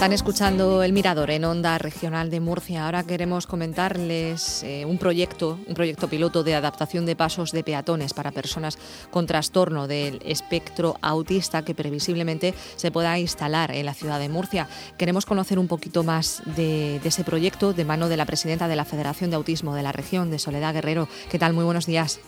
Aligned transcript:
Están 0.00 0.14
escuchando 0.14 0.82
El 0.82 0.94
Mirador 0.94 1.30
en 1.30 1.44
Onda 1.44 1.76
Regional 1.76 2.30
de 2.30 2.40
Murcia. 2.40 2.86
Ahora 2.86 3.04
queremos 3.04 3.46
comentarles 3.46 4.62
eh, 4.62 4.86
un 4.86 4.96
proyecto, 4.96 5.58
un 5.66 5.74
proyecto 5.74 6.08
piloto 6.08 6.42
de 6.42 6.54
adaptación 6.54 7.04
de 7.04 7.16
pasos 7.16 7.52
de 7.52 7.62
peatones 7.62 8.14
para 8.14 8.30
personas 8.30 8.78
con 9.10 9.26
trastorno 9.26 9.86
del 9.86 10.22
espectro 10.24 10.96
autista 11.02 11.66
que 11.66 11.74
previsiblemente 11.74 12.54
se 12.76 12.90
pueda 12.90 13.18
instalar 13.18 13.72
en 13.72 13.84
la 13.84 13.92
ciudad 13.92 14.18
de 14.18 14.30
Murcia. 14.30 14.68
Queremos 14.96 15.26
conocer 15.26 15.58
un 15.58 15.68
poquito 15.68 16.02
más 16.02 16.42
de, 16.56 16.98
de 17.02 17.08
ese 17.10 17.22
proyecto 17.22 17.74
de 17.74 17.84
mano 17.84 18.08
de 18.08 18.16
la 18.16 18.24
presidenta 18.24 18.68
de 18.68 18.76
la 18.76 18.86
Federación 18.86 19.28
de 19.28 19.36
Autismo 19.36 19.74
de 19.74 19.82
la 19.82 19.92
región, 19.92 20.30
de 20.30 20.38
Soledad 20.38 20.72
Guerrero. 20.72 21.08
¿Qué 21.30 21.38
tal? 21.38 21.52
Muy 21.52 21.64
buenos 21.64 21.84
días. 21.84 22.20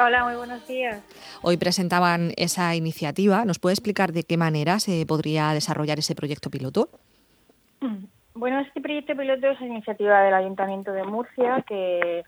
Hola, 0.00 0.24
muy 0.24 0.36
buenos 0.36 0.66
días. 0.66 1.02
Hoy 1.42 1.56
presentaban 1.56 2.32
esa 2.36 2.74
iniciativa. 2.74 3.44
¿Nos 3.44 3.58
puede 3.58 3.74
explicar 3.74 4.12
de 4.12 4.24
qué 4.24 4.36
manera 4.36 4.80
se 4.80 5.04
podría 5.06 5.52
desarrollar 5.52 5.98
ese 5.98 6.14
proyecto 6.14 6.50
piloto? 6.50 6.88
Bueno, 8.34 8.60
este 8.60 8.80
proyecto 8.80 9.14
piloto 9.14 9.48
es 9.48 9.60
una 9.60 9.74
iniciativa 9.74 10.22
del 10.22 10.34
Ayuntamiento 10.34 10.92
de 10.92 11.04
Murcia 11.04 11.64
que, 11.66 12.24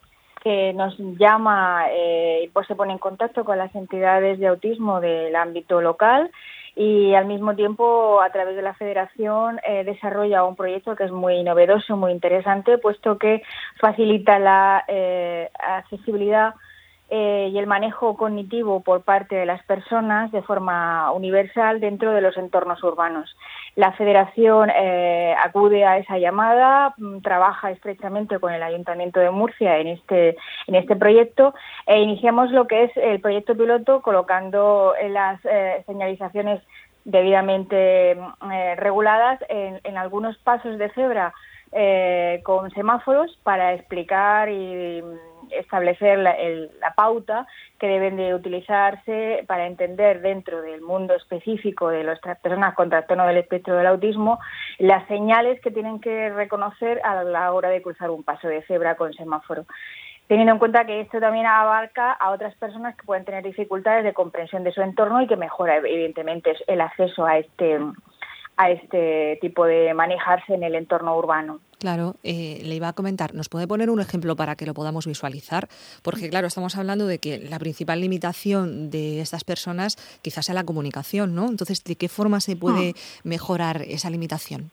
nos 0.75 0.95
llama 0.98 1.87
eh, 1.91 2.42
y 2.45 2.48
pues 2.48 2.67
se 2.67 2.75
pone 2.75 2.92
en 2.92 2.98
contacto 2.98 3.47
con 3.47 3.57
las 3.57 3.75
entidades 3.75 4.39
de 4.39 4.48
autismo 4.48 5.01
del 5.01 5.35
ámbito 5.35 5.81
local 5.81 6.31
y 6.77 7.15
al 7.15 7.25
mismo 7.25 7.55
tiempo 7.55 8.20
a 8.20 8.31
través 8.31 8.55
de 8.55 8.61
la 8.61 8.75
federación 8.75 9.59
eh, 9.67 9.85
desarrolla 9.85 10.45
un 10.45 10.55
proyecto 10.55 10.97
que 10.97 11.05
es 11.05 11.12
muy 11.12 11.42
novedoso, 11.42 11.97
muy 11.97 12.12
interesante, 12.12 12.77
puesto 12.77 13.17
que 13.17 13.42
facilita 13.81 14.39
la 14.39 14.85
eh, 14.87 15.51
accesibilidad 15.59 16.55
eh, 17.17 17.48
y 17.53 17.59
el 17.59 17.69
manejo 17.69 18.17
cognitivo 18.17 18.81
por 18.81 19.03
parte 19.03 19.37
de 19.37 19.47
las 19.47 19.62
personas 19.67 20.33
de 20.33 20.43
forma 20.43 21.12
universal 21.12 21.79
dentro 21.79 22.11
de 22.11 22.20
los 22.20 22.37
entornos 22.37 22.83
urbanos. 22.83 23.37
La 23.77 23.93
Federación 23.93 24.69
eh, 24.75 25.33
acude 25.41 25.85
a 25.85 25.98
esa 25.98 26.19
llamada, 26.19 26.92
mm, 26.98 27.20
trabaja 27.20 27.70
estrechamente 27.70 28.41
con 28.41 28.53
el 28.53 28.65
Ayuntamiento 28.65 29.20
de 29.20 29.31
Murcia 29.31 29.79
en 29.79 29.87
este, 29.87 30.37
en 30.67 30.75
este 30.75 30.97
proyecto 30.97 31.55
e 31.87 32.01
iniciamos 32.01 32.51
lo 32.51 32.67
que 32.67 32.83
es 32.83 32.97
el 32.97 33.20
proyecto 33.20 33.57
piloto 33.57 34.03
colocando 34.03 34.95
las 35.09 35.39
eh, 35.45 35.85
señalizaciones 35.87 36.62
debidamente 37.05 38.17
mm, 38.17 38.51
reguladas 38.77 39.39
en, 39.48 39.81
en, 39.85 39.97
algunos 39.98 40.37
pasos 40.39 40.79
de 40.79 40.91
cebra 40.95 41.33
con 42.42 42.70
semáforos 42.70 43.36
para 43.42 43.73
explicar 43.73 44.48
y 44.48 45.02
establecer 45.51 46.19
la, 46.19 46.35
pauta 46.97 47.47
que 47.79 47.89
deben 47.89 48.17
de 48.17 48.35
utilizarse 48.35 49.45
para 49.47 49.67
entender 49.67 50.21
dentro 50.21 50.63
del 50.63 50.81
mundo 50.81 51.15
específico 51.15 51.89
de 51.89 52.05
las 52.05 52.21
personas 52.21 52.75
con 52.75 52.91
trastorno 52.91 53.27
del 53.27 53.39
espectro 53.39 53.77
del 53.77 53.87
autismo 53.87 54.39
las 54.79 55.07
señales 55.09 55.61
que 55.61 55.71
tienen 55.71 56.01
que 56.01 56.31
reconocer 56.31 57.01
a 57.05 57.25
la 57.25 57.53
hora 57.53 57.69
de 57.69 57.83
cruzar 57.83 58.11
un 58.11 58.23
paso 58.23 58.49
de 58.49 58.63
cebra 58.63 58.97
con 58.97 59.13
semáforo. 59.13 59.65
Teniendo 60.27 60.55
en 60.55 60.59
cuenta 60.59 60.87
que 60.87 61.01
esto 61.01 61.21
también 61.21 61.45
abarca 61.45 62.13
a 62.13 62.31
otras 62.31 62.55
personas 62.55 62.97
que 62.97 63.05
pueden 63.05 63.27
tener 63.27 63.45
dificultades 63.45 64.05
de 64.05 64.15
comprensión 64.15 64.65
de 64.65 64.73
su 64.73 64.81
entorno 64.81 65.21
y 65.21 65.27
que 65.27 65.37
mejora 65.37 65.77
evidentemente 65.77 66.55
el 66.67 66.81
acceso 66.81 67.27
a 67.27 67.39
este 67.39 67.79
a 68.57 68.70
este 68.70 69.39
tipo 69.41 69.65
de 69.65 69.92
manejarse 69.95 70.55
en 70.55 70.63
el 70.63 70.75
entorno 70.75 71.17
urbano. 71.17 71.61
Claro, 71.79 72.15
eh, 72.23 72.63
le 72.65 72.77
iba 72.77 72.89
a 72.89 72.92
comentar, 72.92 73.35
¿nos 73.35 73.48
puede 73.48 73.67
poner 73.67 73.91
un 73.91 74.01
ejemplo 74.01 74.37
para 74.37 74.57
que 74.57 74.65
lo 74.65 74.75
podamos 74.75 75.07
visualizar? 75.07 75.69
Porque 76.03 76.31
claro, 76.31 76.47
estamos 76.47 76.77
hablando 76.79 77.07
de 77.07 77.19
que 77.19 77.39
la 77.39 77.59
principal 77.59 78.01
limitación 78.01 78.91
de 78.91 79.20
estas 79.20 79.45
personas 79.45 79.97
quizás 80.23 80.47
sea 80.47 80.55
la 80.55 80.64
comunicación, 80.64 81.35
¿no? 81.35 81.48
Entonces, 81.48 81.85
¿de 81.85 81.97
qué 81.97 82.09
forma 82.09 82.41
se 82.41 82.57
puede 82.57 82.93
hmm. 82.93 83.29
mejorar 83.29 83.83
esa 83.83 84.09
limitación? 84.09 84.70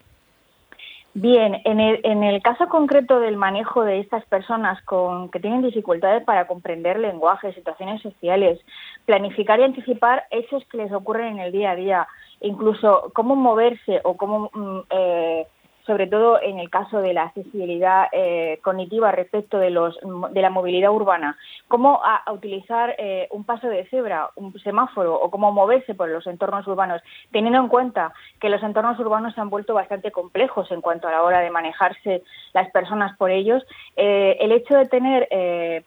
Bien, 1.14 1.58
en 1.66 1.82
el, 1.82 2.00
en 2.04 2.24
el 2.24 2.42
caso 2.42 2.70
concreto 2.70 3.20
del 3.20 3.36
manejo 3.36 3.84
de 3.84 4.00
estas 4.00 4.24
personas 4.28 4.82
con, 4.84 5.30
que 5.30 5.42
tienen 5.42 5.62
dificultades 5.62 6.24
para 6.24 6.48
comprender 6.48 6.98
lenguaje, 6.98 7.54
situaciones 7.54 8.02
sociales, 8.02 8.60
planificar 9.06 9.60
y 9.60 9.64
anticipar 9.64 10.24
hechos 10.32 10.64
que 10.72 10.78
les 10.78 10.94
ocurren 10.94 11.34
en 11.34 11.40
el 11.40 11.52
día 11.52 11.72
a 11.72 11.76
día, 11.76 12.08
incluso 12.42 13.12
cómo 13.14 13.36
moverse 13.36 14.02
o 14.04 14.18
cómo 14.18 14.50
mm, 14.54 14.80
eh, 14.90 15.48
sobre 15.92 16.08
todo 16.08 16.42
en 16.42 16.58
el 16.58 16.70
caso 16.70 17.02
de 17.02 17.14
la 17.14 17.24
accesibilidad 17.24 18.08
eh, 18.14 18.60
cognitiva 18.64 19.12
respecto 19.12 19.58
de, 19.58 19.72
los, 19.72 20.00
de 20.32 20.42
la 20.42 20.50
movilidad 20.50 20.90
urbana, 20.90 21.36
cómo 21.68 22.00
a, 22.02 22.32
utilizar 22.32 22.96
eh, 22.98 23.28
un 23.32 23.44
paso 23.44 23.68
de 23.68 23.86
cebra, 23.90 24.30
un 24.38 24.58
semáforo 24.60 25.14
o 25.14 25.30
cómo 25.30 25.52
moverse 25.52 25.94
por 25.94 26.08
los 26.08 26.26
entornos 26.28 26.66
urbanos, 26.66 27.02
teniendo 27.34 27.60
en 27.60 27.68
cuenta 27.68 28.14
que 28.40 28.48
los 28.48 28.64
entornos 28.64 28.98
urbanos 29.00 29.36
se 29.36 29.42
han 29.42 29.50
vuelto 29.50 29.74
bastante 29.74 30.12
complejos 30.12 30.72
en 30.72 30.80
cuanto 30.80 31.10
a 31.10 31.12
la 31.12 31.24
hora 31.24 31.40
de 31.42 31.52
manejarse 31.52 32.24
las 32.54 32.72
personas 32.72 33.18
por 33.18 33.30
ellos. 33.30 33.62
Eh, 33.98 34.38
el 34.40 34.54
hecho 34.54 34.78
de 34.78 34.86
tener, 34.86 35.28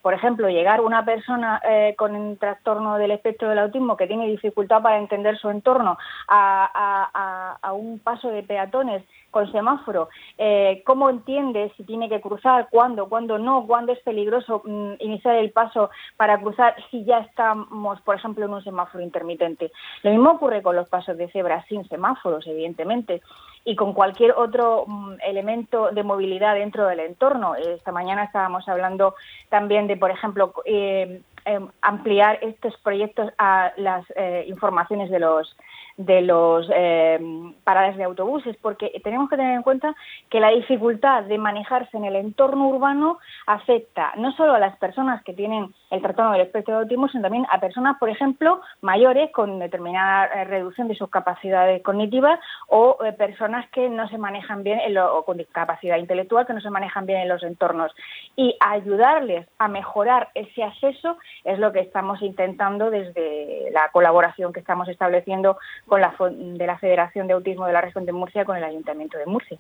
por 0.03 0.13
ejemplo, 0.13 0.51
llegar 0.51 0.83
una 0.83 1.03
persona 1.07 1.63
con 1.97 2.15
un 2.15 2.37
trastorno 2.37 2.99
del 2.99 3.13
espectro 3.13 3.49
del 3.49 3.61
autismo 3.61 3.97
que 3.97 4.07
tiene 4.07 4.27
dificultad 4.27 4.83
para 4.83 4.99
entender 4.99 5.39
su 5.39 5.49
entorno 5.49 5.97
a, 6.29 7.57
a 7.63 7.73
un 7.73 8.01
paso 8.01 8.29
de 8.29 8.43
peatones 8.43 9.03
con 9.35 9.51
semáforo, 9.51 10.09
eh, 10.39 10.81
cómo 10.87 11.11
entiende 11.11 11.73
si 11.77 11.83
tiene 11.83 12.09
que 12.09 12.21
cruzar, 12.21 12.69
cuándo, 12.71 13.09
cuándo 13.09 13.37
no, 13.37 13.67
cuándo 13.67 13.93
es 13.93 13.99
peligroso 13.99 14.63
mm, 14.65 14.93
iniciar 15.01 15.35
el 15.35 15.51
paso 15.51 15.91
para 16.17 16.41
cruzar 16.41 16.77
si 16.89 17.05
ya 17.05 17.19
estamos, 17.19 18.01
por 18.03 18.15
ejemplo, 18.15 18.45
en 18.45 18.53
un 18.53 18.63
semáforo 18.63 19.03
intermitente. 19.03 19.73
Lo 20.05 20.13
mismo 20.13 20.31
ocurre 20.31 20.63
con 20.63 20.77
los 20.77 20.89
pasos 20.89 21.19
de 21.19 21.29
cebra 21.33 21.65
sin 21.69 21.87
semáforos, 21.89 22.47
evidentemente 22.47 23.23
y 23.65 23.75
con 23.75 23.93
cualquier 23.93 24.33
otro 24.37 24.85
mm, 24.87 25.15
elemento 25.27 25.91
de 25.91 26.05
movilidad 26.05 26.55
dentro 26.55 26.87
del 26.87 27.01
entorno. 27.01 27.57
Esta 27.57 27.91
mañana 27.91 28.23
estábamos 28.23 28.69
hablando 28.69 29.17
también 29.49 29.89
de, 29.89 29.97
por 29.97 30.13
ejemplo, 30.13 30.55
eh, 30.65 31.23
em, 31.45 31.69
ampliar 31.83 32.39
estos 32.43 32.77
proyectos 32.79 33.33
a 33.39 33.73
las 33.79 34.05
eh, 34.15 34.45
informaciones 34.47 35.11
de 35.11 35.19
los 35.19 35.57
de 35.97 36.23
los 36.23 36.69
eh, 36.75 37.19
paradas 37.63 37.97
de 37.97 38.05
autobuses, 38.05 38.57
porque 38.61 39.01
tenemos 39.03 39.31
que 39.31 39.37
tener 39.37 39.55
en 39.55 39.63
cuenta 39.63 39.95
que 40.29 40.41
la 40.41 40.51
dificultad 40.51 41.25
de 41.25 41.39
manejarse 41.39 41.97
en 41.97 42.05
el 42.05 42.17
entorno 42.17 42.69
urbano 42.69 43.19
afecta 43.47 44.13
no 44.17 44.33
solo 44.33 44.55
a 44.55 44.59
las 44.59 44.77
personas 44.79 45.23
que 45.23 45.35
tienen 45.35 45.73
el 45.95 46.03
trastorno 46.03 46.33
del 46.33 46.43
espectro 46.43 46.75
de 46.75 46.83
autismo, 46.83 47.09
sino 47.09 47.23
también 47.23 47.47
a 47.51 47.61
personas, 47.61 47.97
por 47.99 48.09
ejemplo, 48.09 48.61
mayores 48.81 49.31
con 49.33 49.59
determinada 49.59 50.27
eh, 50.27 50.45
reducción 50.45 50.89
de 50.89 50.95
sus 50.95 51.09
capacidades 51.09 51.83
cognitivas 51.83 52.39
o 52.69 52.99
eh, 53.05 53.13
personas 53.13 53.69
que 53.71 53.89
no 53.89 54.09
se 54.09 54.19
manejan 54.19 54.63
bien 54.63 54.81
o 54.99 55.25
con 55.25 55.39
discapacidad 55.39 55.99
intelectual 55.99 56.47
que 56.47 56.53
no 56.53 56.61
se 56.61 56.71
manejan 56.71 57.07
bien 57.07 57.21
en 57.21 57.29
los 57.29 57.43
entornos. 57.43 57.93
Y 58.37 58.57
ayudarles 58.61 59.47
a 59.59 59.69
mejorar 59.69 60.31
ese 60.35 60.63
acceso 60.63 61.17
es 61.45 61.59
lo 61.59 61.73
que 61.73 61.81
estamos 61.81 62.21
intentando 62.23 62.91
desde 62.91 63.71
la 63.73 63.91
colaboración 63.93 64.53
que 64.53 64.61
estamos 64.61 64.89
estableciendo 64.89 65.59
con 65.87 66.01
la, 66.01 66.15
de 66.31 66.67
la 66.67 66.79
Federación 66.79 67.27
de 67.27 67.35
Autismo 67.35 67.67
de 67.67 67.73
la 67.73 67.81
Región 67.81 68.05
de 68.05 68.13
Murcia 68.13 68.45
con 68.45 68.57
el 68.57 68.65
Ayuntamiento 68.65 69.19
de 69.19 69.27
Murcia. 69.27 69.59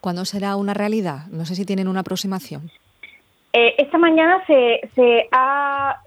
¿Cuándo 0.00 0.24
será 0.24 0.56
una 0.56 0.74
realidad? 0.74 1.26
No 1.30 1.44
sé 1.44 1.54
si 1.54 1.64
tienen 1.64 1.88
una 1.88 2.00
aproximación. 2.00 2.70
Eh, 3.56 3.76
esta 3.78 3.98
mañana 3.98 4.42
se, 4.48 4.80
se 4.96 5.28
ha 5.30 6.00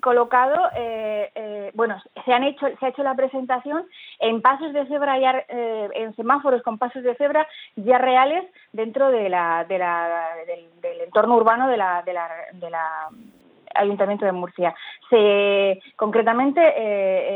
colocado, 0.00 0.70
eh, 0.74 1.30
eh, 1.34 1.70
bueno, 1.74 2.02
se 2.24 2.32
han 2.32 2.42
hecho, 2.42 2.66
se 2.80 2.86
ha 2.86 2.88
hecho 2.88 3.02
la 3.02 3.14
presentación 3.14 3.84
en 4.18 4.40
pasos 4.40 4.72
de 4.72 4.86
cebra 4.86 5.18
ya, 5.18 5.44
en 5.48 6.16
semáforos 6.16 6.62
con 6.62 6.78
pasos 6.78 7.02
de 7.02 7.14
cebra 7.16 7.46
ya 7.74 7.98
reales 7.98 8.44
dentro 8.72 9.10
de 9.10 9.28
la, 9.28 9.66
de 9.68 9.76
la, 9.76 10.26
del, 10.46 11.00
entorno 11.02 11.36
urbano 11.36 11.68
de 11.68 11.76
la, 11.76 12.02
de 12.02 12.14
la, 12.14 12.30
de 12.54 12.70
la 12.70 13.08
Ayuntamiento 13.74 14.24
de 14.24 14.32
Murcia. 14.32 14.74
Se, 15.10 15.80
concretamente, 15.94 16.60
eh, 16.60 16.74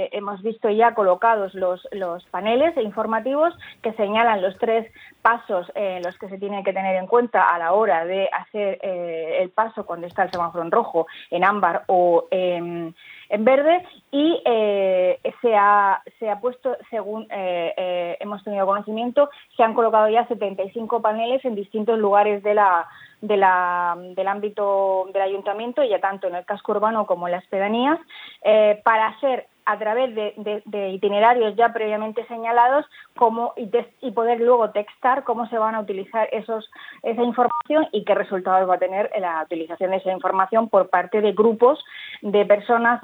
eh, 0.04 0.08
hemos 0.12 0.42
visto 0.42 0.68
ya 0.70 0.94
colocados 0.94 1.54
los, 1.54 1.86
los 1.92 2.24
paneles 2.26 2.76
informativos 2.76 3.56
que 3.82 3.92
señalan 3.92 4.42
los 4.42 4.58
tres 4.58 4.90
pasos 5.22 5.70
en 5.74 6.02
los 6.02 6.18
que 6.18 6.28
se 6.28 6.38
tiene 6.38 6.64
que 6.64 6.72
tener 6.72 6.96
en 6.96 7.06
cuenta 7.06 7.54
a 7.54 7.58
la 7.58 7.72
hora 7.72 8.04
de 8.04 8.28
hacer 8.32 8.78
eh, 8.82 9.38
el 9.40 9.50
paso 9.50 9.86
cuando 9.86 10.06
está 10.06 10.24
el 10.24 10.30
semáforo 10.30 10.64
en 10.64 10.70
rojo, 10.72 11.06
en 11.30 11.44
ámbar 11.44 11.84
o 11.86 12.26
en, 12.30 12.94
verde. 13.38 13.84
Y 14.10 14.42
se, 14.44 15.54
ha, 15.54 16.02
se 16.18 16.28
ha 16.28 16.40
puesto, 16.40 16.76
según 16.90 17.28
hemos 17.30 18.42
tenido 18.42 18.66
conocimiento, 18.66 19.30
se 19.56 19.62
han 19.62 19.74
colocado 19.74 20.08
ya 20.08 20.26
75 20.26 21.00
paneles 21.00 21.44
en 21.44 21.54
distintos 21.54 21.96
lugares 21.96 22.42
de 22.42 22.54
la, 22.54 22.88
del 23.20 23.42
ámbito 24.28 25.08
del 25.12 25.22
ayuntamiento, 25.22 25.84
ya 25.84 26.00
tanto 26.00 26.26
en 26.28 26.36
el 26.36 26.44
casco 26.44 26.72
urbano 26.72 27.06
como 27.06 27.28
en 27.28 27.32
las 27.32 27.46
pedanías, 27.60 28.00
eh, 28.42 28.80
para 28.84 29.08
hacer 29.08 29.46
a 29.66 29.78
través 29.78 30.14
de, 30.14 30.88
itinerarios 30.88 31.54
ya 31.54 31.72
previamente 31.72 32.26
señalados 32.26 32.86
cómo, 33.16 33.52
y, 33.56 34.10
poder 34.10 34.40
luego 34.40 34.70
textar 34.70 35.22
cómo 35.22 35.46
se 35.48 35.58
van 35.58 35.74
a 35.74 35.80
utilizar 35.80 36.28
esos, 36.32 36.68
esa 37.02 37.22
información 37.22 37.86
y 37.92 38.04
qué 38.04 38.14
resultados 38.14 38.68
va 38.68 38.76
a 38.76 38.78
tener 38.78 39.10
la 39.20 39.42
utilización 39.44 39.90
de 39.90 39.98
esa 39.98 40.10
información 40.10 40.68
por 40.68 40.88
parte 40.88 41.20
de 41.20 41.32
grupos 41.32 41.84
de 42.22 42.44
personas 42.46 43.00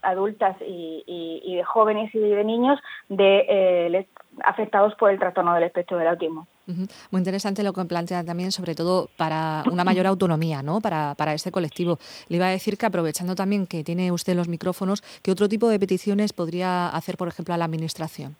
adultas 0.00 0.56
y, 0.60 1.56
de 1.56 1.64
jóvenes 1.64 2.14
y 2.14 2.18
de 2.20 2.44
niños 2.44 2.78
de 3.08 3.44
eh, 3.48 4.06
afectados 4.44 4.94
por 4.94 5.10
el 5.10 5.18
trastorno 5.18 5.52
del 5.54 5.64
espectro 5.64 5.98
del 5.98 6.08
autismo. 6.08 6.46
Muy 6.66 7.20
interesante 7.20 7.62
lo 7.62 7.72
que 7.72 7.84
plantea 7.84 8.24
también, 8.24 8.50
sobre 8.50 8.74
todo 8.74 9.08
para 9.16 9.64
una 9.70 9.84
mayor 9.84 10.06
autonomía 10.06 10.62
¿no? 10.62 10.80
para, 10.80 11.14
para 11.14 11.32
este 11.34 11.52
colectivo. 11.52 11.98
Le 12.28 12.36
iba 12.36 12.46
a 12.46 12.50
decir 12.50 12.76
que 12.76 12.86
aprovechando 12.86 13.34
también 13.34 13.66
que 13.66 13.84
tiene 13.84 14.10
usted 14.10 14.34
los 14.34 14.48
micrófonos, 14.48 15.02
¿qué 15.22 15.30
otro 15.30 15.48
tipo 15.48 15.68
de 15.68 15.78
peticiones 15.78 16.32
podría 16.32 16.88
hacer, 16.88 17.16
por 17.16 17.28
ejemplo, 17.28 17.54
a 17.54 17.56
la 17.56 17.64
Administración? 17.64 18.36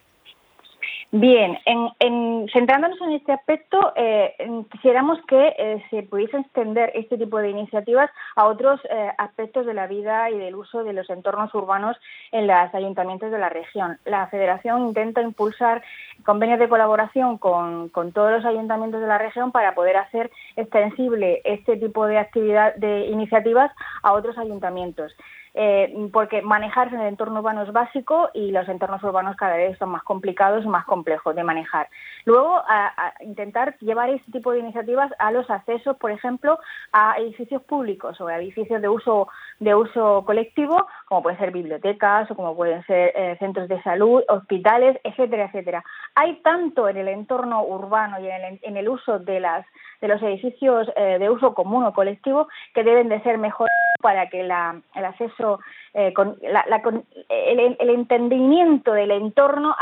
Bien, 1.13 1.57
en, 1.65 2.49
centrándonos 2.53 3.01
en 3.01 3.13
este 3.13 3.31
aspecto, 3.33 3.93
eh, 3.95 4.35
quisiéramos 4.73 5.19
que 5.29 5.55
eh, 5.57 5.83
se 5.89 6.03
pudiese 6.03 6.37
extender 6.37 6.91
este 6.95 7.17
tipo 7.17 7.39
de 7.39 7.51
iniciativas 7.51 8.11
a 8.35 8.47
otros 8.47 8.81
eh, 8.91 9.13
aspectos 9.17 9.67
de 9.67 9.75
la 9.75 9.87
vida 9.87 10.29
y 10.31 10.39
del 10.39 10.57
uso 10.57 10.83
de 10.83 10.93
los 10.93 11.09
entornos 11.09 11.55
urbanos 11.55 11.97
en 12.33 12.49
los 12.49 12.75
ayuntamientos 12.75 13.31
de 13.31 13.39
la 13.39 13.49
región. 13.49 13.99
La 14.05 14.27
Federación 14.27 14.89
intenta 14.89 15.23
impulsar 15.23 15.81
convenios 16.25 16.59
de 16.59 16.69
colaboración 16.69 17.39
con, 17.39 17.89
con 17.91 18.11
todos 18.11 18.33
los 18.33 18.45
ayuntamientos 18.45 19.01
de 19.01 19.07
la 19.07 19.19
región 19.19 19.53
para 19.53 19.77
poder 19.77 19.99
hacer 19.99 20.33
extensible 20.57 21.41
este 21.45 21.77
tipo 21.77 22.07
de 22.07 22.19
actividad 22.19 22.75
de 22.75 23.07
iniciativas 23.07 23.71
a 24.03 24.13
otros 24.13 24.37
ayuntamientos. 24.39 25.15
Eh, 25.59 26.11
porque 26.13 26.43
manejarse 26.43 26.95
en 26.95 27.01
el 27.01 27.07
entorno 27.07 27.39
urbano 27.39 27.63
es 27.63 27.73
básico 27.73 28.29
y 28.35 28.51
los 28.51 28.69
entornos 28.69 29.03
urbanos 29.03 29.37
cada 29.37 29.57
vez 29.57 29.79
son 29.79 29.89
más 29.89 30.03
complicados 30.03 30.63
y 30.63 30.69
más 30.69 30.85
complejos 30.85 31.35
de 31.35 31.45
manejar. 31.45 31.89
Luego, 32.27 32.63
a, 32.69 33.15
intentar 33.21 33.75
llevar 33.79 34.11
este 34.11 34.31
tipo 34.33 34.53
de 34.53 34.59
iniciativas 34.59 35.11
a 35.19 35.31
los 35.33 35.49
accesos, 35.49 35.97
por 35.97 36.11
ejemplo, 36.11 36.59
a 36.93 37.15
edificios 37.17 37.63
públicos 37.63 38.21
o 38.21 38.27
a 38.27 38.37
edificios 38.37 38.83
de 38.83 38.89
uso 38.91 39.29
de 39.59 39.75
uso 39.75 40.25
colectivo, 40.27 40.87
como 41.07 41.23
pueden 41.23 41.39
ser 41.39 41.53
bibliotecas 41.53 42.31
o 42.31 42.35
como 42.35 42.55
pueden 42.55 42.85
ser 42.85 43.13
eh, 43.17 43.37
centros 43.39 43.67
de 43.69 43.83
salud, 43.83 44.23
hospitales, 44.29 45.01
etcétera, 45.05 45.47
etcétera. 45.47 45.83
Hay 46.15 46.35
tanto 46.43 46.87
en 46.87 46.99
el 46.99 47.09
entorno 47.09 47.65
urbano 47.65 48.21
y 48.21 48.29
en 48.29 48.77
el, 48.77 48.89
uso 48.91 49.21
de 49.21 49.41
las 49.41 49.65
de 50.03 50.09
los 50.09 50.21
edificios 50.23 50.91
eh, 50.97 51.17
de 51.19 51.31
uso 51.31 51.55
común 51.55 51.85
o 51.85 51.95
colectivo 51.95 52.49
que 52.75 52.85
deben 52.85 53.09
de 53.09 53.23
ser 53.23 53.39
mejor 53.39 53.69
para 54.01 54.29
que 54.29 54.41
el 54.41 54.51
acceso, 54.51 55.61
eh, 55.95 56.13
con, 56.13 56.37
el, 56.43 57.91
entendimiento 57.91 58.93
del 58.93 59.11
entorno 59.11 59.75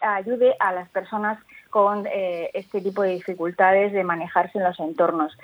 ayude 0.00 0.56
a 0.58 0.72
las 0.72 0.88
personas 0.90 1.38
con 1.70 2.06
eh, 2.06 2.50
este 2.54 2.80
tipo 2.80 3.02
de 3.02 3.14
dificultades 3.14 3.92
de 3.92 4.04
manejarse 4.04 4.58
en 4.58 4.64
los 4.64 4.78
entornos. 4.80 5.36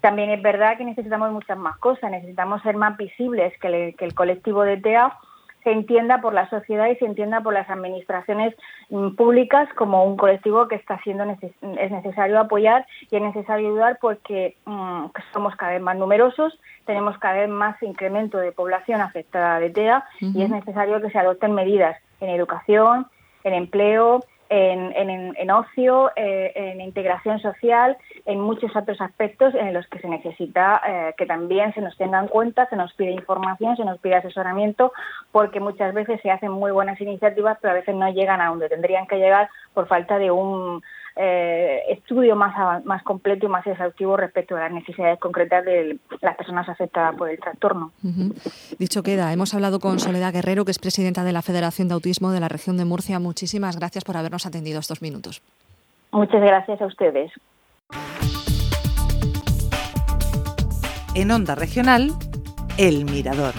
También 0.00 0.30
es 0.30 0.42
verdad 0.42 0.78
que 0.78 0.84
necesitamos 0.84 1.30
muchas 1.30 1.58
más 1.58 1.76
cosas, 1.78 2.10
necesitamos 2.10 2.62
ser 2.62 2.76
más 2.76 2.96
visibles 2.96 3.52
que, 3.58 3.94
el 3.98 4.14
colectivo 4.14 4.62
de 4.62 4.78
TEA 4.78 5.16
se 5.62 5.72
entienda 5.72 6.20
por 6.20 6.32
la 6.32 6.48
sociedad 6.48 6.88
y 6.88 6.96
se 6.96 7.04
entienda 7.04 7.40
por 7.40 7.52
las 7.52 7.68
administraciones 7.68 8.54
mm, 8.88 9.10
públicas 9.10 9.68
como 9.74 10.04
un 10.04 10.16
colectivo 10.16 10.68
que 10.68 10.76
está 10.76 10.98
siendo 11.02 11.24
es 11.24 11.90
necesario 11.90 12.38
apoyar 12.38 12.86
y 13.10 13.16
es 13.16 13.22
necesario 13.22 13.68
ayudar 13.68 13.98
porque 14.00 14.56
mm, 14.64 15.06
somos 15.32 15.54
cada 15.56 15.72
vez 15.72 15.82
más 15.82 15.96
numerosos, 15.96 16.58
tenemos 16.86 17.18
cada 17.18 17.34
vez 17.34 17.48
más 17.48 17.82
incremento 17.82 18.38
de 18.38 18.52
población 18.52 19.00
afectada 19.00 19.60
de 19.60 19.70
TEA 19.70 20.04
y 20.20 20.42
es 20.42 20.50
necesario 20.50 21.00
que 21.00 21.10
se 21.10 21.18
adopten 21.18 21.52
medidas 21.52 21.96
en 22.20 22.30
educación, 22.30 23.06
en 23.44 23.54
empleo, 23.54 24.24
en, 24.50 25.50
ocio, 25.50 26.10
eh, 26.16 26.52
en 26.54 26.80
integración 26.80 27.38
social, 27.40 27.96
en 28.26 28.40
muchos 28.40 28.74
otros 28.74 29.00
aspectos 29.00 29.54
en 29.54 29.72
los 29.72 29.86
que 29.86 30.00
se 30.00 30.08
necesita 30.08 30.82
eh, 30.86 31.14
que 31.16 31.24
también 31.24 31.72
se 31.72 31.80
nos 31.80 31.96
tenga 31.96 32.18
en 32.18 32.26
cuenta, 32.26 32.68
se 32.68 32.76
nos 32.76 32.92
pide 32.94 33.12
información, 33.12 33.76
se 33.76 33.84
nos 33.84 33.98
pide 34.00 34.16
asesoramiento, 34.16 34.92
porque 35.30 35.60
muchas 35.60 35.94
veces 35.94 36.20
se 36.20 36.30
hacen 36.30 36.50
muy 36.50 36.72
buenas 36.72 37.00
iniciativas, 37.00 37.58
pero 37.60 37.72
a 37.72 37.76
veces 37.76 37.94
no 37.94 38.10
llegan 38.12 38.40
a 38.40 38.48
donde 38.48 38.68
tendrían 38.68 39.06
que 39.06 39.18
llegar 39.18 39.48
por 39.72 39.86
falta 39.86 40.18
de 40.18 40.32
un 40.32 40.82
eh, 41.16 41.82
estudio 41.88 42.36
más, 42.36 42.84
más 42.84 43.02
completo 43.02 43.46
y 43.46 43.48
más 43.48 43.66
exhaustivo 43.66 44.16
respecto 44.16 44.56
a 44.56 44.60
las 44.60 44.72
necesidades 44.72 45.18
concretas 45.18 45.64
de 45.64 45.98
las 46.20 46.36
personas 46.36 46.68
afectadas 46.68 47.14
por 47.16 47.30
el 47.30 47.38
trastorno. 47.38 47.92
Dicho 48.78 49.02
queda, 49.02 49.32
hemos 49.32 49.54
hablado 49.54 49.80
con 49.80 49.98
Soledad 49.98 50.32
Guerrero, 50.32 50.64
que 50.64 50.70
es 50.70 50.78
presidenta 50.78 51.24
de 51.24 51.32
la 51.32 51.42
Federación 51.42 51.88
de 51.88 51.94
Autismo 51.94 52.30
de 52.30 52.40
la 52.40 52.48
región 52.48 52.76
de 52.76 52.84
Murcia. 52.84 53.18
Muchísimas 53.18 53.76
gracias 53.76 54.04
por 54.04 54.16
habernos 54.16 54.46
atendido 54.46 54.80
estos 54.80 55.02
minutos. 55.02 55.42
Muchas 56.12 56.40
gracias 56.40 56.80
a 56.80 56.86
ustedes. 56.86 57.30
En 61.14 61.30
Onda 61.30 61.54
Regional, 61.54 62.12
El 62.78 63.04
Mirador. 63.04 63.54